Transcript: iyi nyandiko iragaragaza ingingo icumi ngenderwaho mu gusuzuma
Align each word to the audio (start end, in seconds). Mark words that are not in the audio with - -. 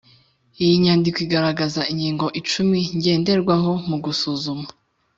iyi 0.63 0.73
nyandiko 0.83 1.17
iragaragaza 1.25 1.81
ingingo 1.91 2.25
icumi 2.39 2.79
ngenderwaho 2.97 3.71
mu 3.89 3.97
gusuzuma 4.05 4.67